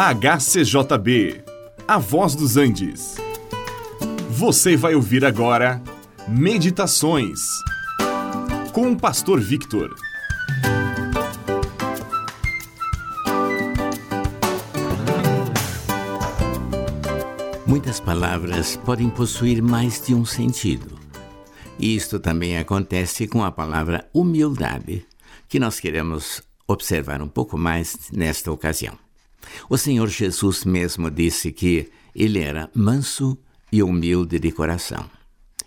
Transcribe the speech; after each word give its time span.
HCJB, 0.00 1.42
A 1.88 1.98
Voz 1.98 2.36
dos 2.36 2.56
Andes. 2.56 3.16
Você 4.30 4.76
vai 4.76 4.94
ouvir 4.94 5.24
agora 5.24 5.82
Meditações 6.28 7.40
com 8.72 8.92
o 8.92 8.96
Pastor 8.96 9.40
Victor. 9.40 9.92
Muitas 17.66 17.98
palavras 17.98 18.76
podem 18.76 19.10
possuir 19.10 19.60
mais 19.60 20.00
de 20.06 20.14
um 20.14 20.24
sentido. 20.24 20.96
Isto 21.76 22.20
também 22.20 22.56
acontece 22.56 23.26
com 23.26 23.42
a 23.42 23.50
palavra 23.50 24.08
humildade, 24.14 25.04
que 25.48 25.58
nós 25.58 25.80
queremos 25.80 26.40
observar 26.68 27.20
um 27.20 27.28
pouco 27.28 27.58
mais 27.58 27.96
nesta 28.12 28.52
ocasião. 28.52 29.07
O 29.68 29.76
Senhor 29.76 30.08
Jesus 30.08 30.64
mesmo 30.64 31.10
disse 31.10 31.52
que 31.52 31.90
ele 32.14 32.40
era 32.40 32.70
manso 32.74 33.38
e 33.70 33.82
humilde 33.82 34.38
de 34.38 34.50
coração. 34.50 35.08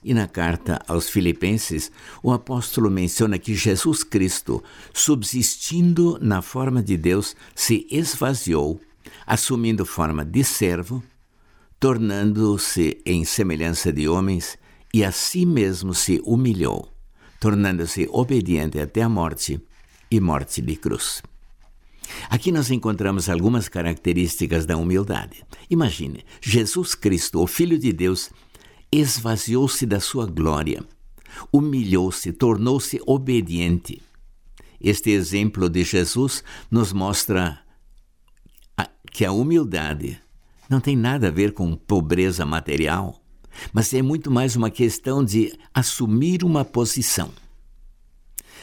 E 0.03 0.13
na 0.13 0.27
carta 0.27 0.81
aos 0.87 1.09
Filipenses, 1.09 1.91
o 2.23 2.31
apóstolo 2.31 2.89
menciona 2.89 3.37
que 3.37 3.53
Jesus 3.53 4.03
Cristo, 4.03 4.63
subsistindo 4.91 6.17
na 6.19 6.41
forma 6.41 6.81
de 6.81 6.97
Deus, 6.97 7.35
se 7.53 7.85
esvaziou, 7.91 8.81
assumindo 9.27 9.85
forma 9.85 10.25
de 10.25 10.43
servo, 10.43 11.03
tornando-se 11.79 12.99
em 13.05 13.23
semelhança 13.23 13.93
de 13.93 14.07
homens 14.07 14.57
e 14.93 15.03
a 15.03 15.11
si 15.11 15.45
mesmo 15.45 15.93
se 15.93 16.19
humilhou, 16.25 16.91
tornando-se 17.39 18.09
obediente 18.11 18.79
até 18.79 19.03
a 19.03 19.09
morte 19.09 19.61
e 20.09 20.19
morte 20.19 20.61
de 20.61 20.75
cruz. 20.75 21.21
Aqui 22.29 22.51
nós 22.51 22.71
encontramos 22.71 23.29
algumas 23.29 23.67
características 23.67 24.65
da 24.65 24.77
humildade. 24.77 25.43
Imagine, 25.69 26.23
Jesus 26.41 26.95
Cristo, 26.95 27.41
o 27.41 27.47
Filho 27.47 27.77
de 27.77 27.91
Deus, 27.91 28.29
esvaziou-se 28.91 29.85
da 29.85 29.99
sua 29.99 30.25
glória, 30.25 30.83
humilhou-se, 31.51 32.31
tornou-se 32.33 33.01
obediente. 33.05 34.01
Este 34.79 35.11
exemplo 35.11 35.69
de 35.69 35.83
Jesus 35.83 36.43
nos 36.69 36.91
mostra 36.91 37.59
que 39.11 39.25
a 39.25 39.31
humildade 39.31 40.19
não 40.69 40.79
tem 40.79 40.95
nada 40.95 41.27
a 41.27 41.31
ver 41.31 41.53
com 41.53 41.75
pobreza 41.75 42.45
material, 42.45 43.21
mas 43.73 43.93
é 43.93 44.01
muito 44.01 44.31
mais 44.31 44.55
uma 44.55 44.69
questão 44.69 45.23
de 45.23 45.53
assumir 45.73 46.43
uma 46.43 46.63
posição. 46.63 47.29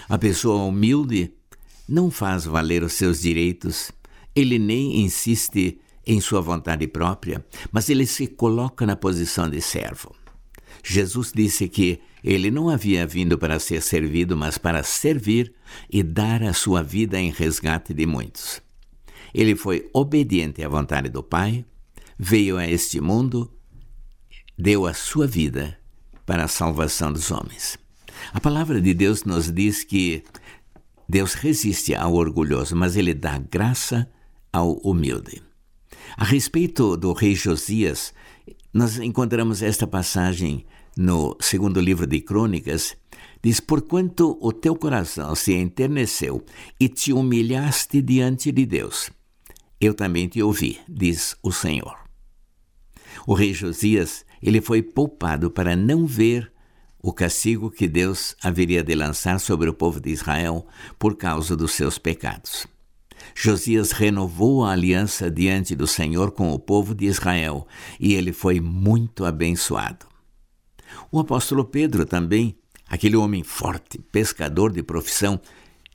A 0.08 0.16
pessoa 0.16 0.64
humilde 0.64 1.32
não 1.88 2.10
faz 2.10 2.44
valer 2.44 2.82
os 2.82 2.92
seus 2.92 3.20
direitos, 3.20 3.90
ele 4.34 4.58
nem 4.58 5.00
insiste 5.00 5.80
em 6.06 6.20
sua 6.20 6.40
vontade 6.40 6.86
própria, 6.86 7.44
mas 7.72 7.88
ele 7.88 8.06
se 8.06 8.26
coloca 8.26 8.86
na 8.86 8.96
posição 8.96 9.48
de 9.48 9.60
servo. 9.60 10.14
Jesus 10.84 11.32
disse 11.34 11.68
que 11.68 12.00
ele 12.22 12.50
não 12.50 12.68
havia 12.68 13.06
vindo 13.06 13.38
para 13.38 13.58
ser 13.58 13.82
servido, 13.82 14.36
mas 14.36 14.58
para 14.58 14.82
servir 14.82 15.52
e 15.90 16.02
dar 16.02 16.42
a 16.42 16.52
sua 16.52 16.82
vida 16.82 17.18
em 17.18 17.30
resgate 17.30 17.94
de 17.94 18.06
muitos. 18.06 18.60
Ele 19.34 19.54
foi 19.54 19.88
obediente 19.92 20.62
à 20.62 20.68
vontade 20.68 21.08
do 21.08 21.22
Pai, 21.22 21.64
veio 22.18 22.56
a 22.56 22.66
este 22.66 23.00
mundo, 23.00 23.50
deu 24.58 24.86
a 24.86 24.94
sua 24.94 25.26
vida 25.26 25.78
para 26.24 26.44
a 26.44 26.48
salvação 26.48 27.12
dos 27.12 27.30
homens. 27.30 27.78
A 28.32 28.40
palavra 28.40 28.80
de 28.80 28.92
Deus 28.92 29.24
nos 29.24 29.50
diz 29.50 29.84
que 29.84 30.24
Deus 31.08 31.32
resiste 31.32 31.94
ao 31.94 32.12
orgulhoso, 32.14 32.76
mas 32.76 32.94
ele 32.94 33.14
dá 33.14 33.38
graça 33.38 34.10
ao 34.52 34.74
humilde. 34.78 35.42
A 36.16 36.24
respeito 36.24 36.96
do 36.96 37.12
rei 37.12 37.34
Josias, 37.34 38.12
nós 38.74 38.98
encontramos 38.98 39.62
esta 39.62 39.86
passagem 39.86 40.66
no 40.96 41.36
segundo 41.40 41.80
livro 41.80 42.06
de 42.06 42.20
Crônicas. 42.20 42.96
Diz: 43.42 43.58
Porquanto 43.58 44.36
o 44.40 44.52
teu 44.52 44.76
coração 44.76 45.34
se 45.34 45.54
enterneceu 45.54 46.44
e 46.78 46.88
te 46.88 47.12
humilhaste 47.12 48.02
diante 48.02 48.52
de 48.52 48.66
Deus, 48.66 49.10
eu 49.80 49.94
também 49.94 50.28
te 50.28 50.42
ouvi, 50.42 50.78
diz 50.88 51.36
o 51.42 51.50
Senhor. 51.50 51.96
O 53.26 53.32
rei 53.32 53.54
Josias, 53.54 54.26
ele 54.42 54.60
foi 54.60 54.82
poupado 54.82 55.50
para 55.50 55.74
não 55.74 56.06
ver 56.06 56.52
o 57.00 57.12
castigo 57.12 57.70
que 57.70 57.86
Deus 57.86 58.34
haveria 58.42 58.82
de 58.82 58.94
lançar 58.94 59.38
sobre 59.38 59.68
o 59.68 59.74
povo 59.74 60.00
de 60.00 60.10
Israel 60.10 60.66
por 60.98 61.16
causa 61.16 61.56
dos 61.56 61.72
seus 61.72 61.98
pecados. 61.98 62.66
Josias 63.34 63.92
renovou 63.92 64.64
a 64.64 64.72
aliança 64.72 65.30
diante 65.30 65.74
do 65.74 65.86
Senhor 65.86 66.32
com 66.32 66.52
o 66.52 66.58
povo 66.58 66.94
de 66.94 67.06
Israel 67.06 67.66
e 68.00 68.14
ele 68.14 68.32
foi 68.32 68.60
muito 68.60 69.24
abençoado. 69.24 70.06
O 71.10 71.20
apóstolo 71.20 71.64
Pedro 71.64 72.04
também, 72.04 72.56
aquele 72.88 73.16
homem 73.16 73.42
forte, 73.42 73.98
pescador 74.10 74.72
de 74.72 74.82
profissão, 74.82 75.40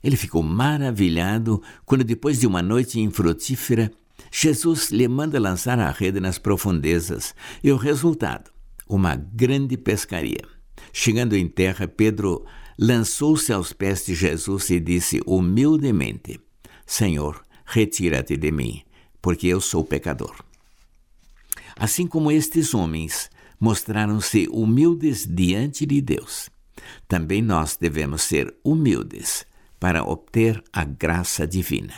ele 0.02 0.16
ficou 0.16 0.42
maravilhado 0.42 1.62
quando, 1.84 2.04
depois 2.04 2.38
de 2.38 2.46
uma 2.46 2.62
noite 2.62 3.00
infrutífera, 3.00 3.90
Jesus 4.30 4.90
lhe 4.90 5.08
manda 5.08 5.40
lançar 5.40 5.78
a 5.78 5.90
rede 5.90 6.20
nas 6.20 6.38
profundezas 6.38 7.34
e 7.62 7.70
o 7.70 7.76
resultado, 7.76 8.50
uma 8.88 9.16
grande 9.16 9.76
pescaria. 9.76 10.53
Chegando 10.92 11.36
em 11.36 11.48
terra, 11.48 11.88
Pedro 11.88 12.44
lançou-se 12.78 13.52
aos 13.52 13.72
pés 13.72 14.04
de 14.04 14.14
Jesus 14.14 14.70
e 14.70 14.80
disse 14.80 15.20
humildemente: 15.26 16.40
Senhor, 16.86 17.42
retira-te 17.64 18.36
de 18.36 18.50
mim, 18.50 18.82
porque 19.20 19.46
eu 19.46 19.60
sou 19.60 19.84
pecador. 19.84 20.34
Assim 21.76 22.06
como 22.06 22.30
estes 22.30 22.74
homens 22.74 23.30
mostraram-se 23.58 24.48
humildes 24.50 25.26
diante 25.28 25.86
de 25.86 26.00
Deus, 26.00 26.50
também 27.08 27.42
nós 27.42 27.76
devemos 27.80 28.22
ser 28.22 28.54
humildes 28.62 29.46
para 29.80 30.04
obter 30.04 30.62
a 30.72 30.84
graça 30.84 31.46
divina. 31.46 31.94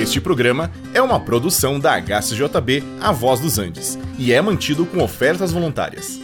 Este 0.00 0.20
programa 0.20 0.70
é 0.92 1.00
uma 1.00 1.18
produção 1.18 1.80
da 1.80 1.94
HCJB 2.00 2.82
A 3.00 3.10
Voz 3.10 3.40
dos 3.40 3.58
Andes 3.58 3.98
e 4.18 4.32
é 4.32 4.40
mantido 4.42 4.84
com 4.84 5.02
ofertas 5.02 5.52
voluntárias. 5.52 6.23